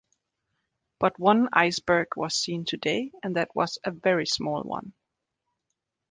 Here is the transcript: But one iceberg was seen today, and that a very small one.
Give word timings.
But 0.99 1.19
one 1.19 1.49
iceberg 1.53 2.07
was 2.17 2.33
seen 2.33 2.65
today, 2.65 3.11
and 3.21 3.35
that 3.35 3.51
a 3.85 3.91
very 3.91 4.25
small 4.25 4.63
one. 4.63 4.93